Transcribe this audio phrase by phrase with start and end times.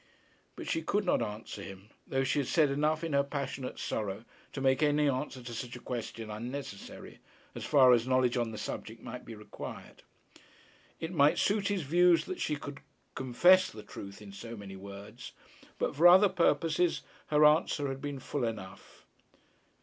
[0.55, 4.25] But she could not answer him, though she had said enough in her passionate sorrow
[4.51, 7.19] to make any answer to such a question unnecessary,
[7.53, 10.01] as far as knowledge on the subject might be required.
[10.99, 12.79] It might suit his views that she should
[13.13, 15.33] confess the truth in so many words,
[15.77, 16.77] but for other purpose
[17.27, 19.05] her answer had been full enough.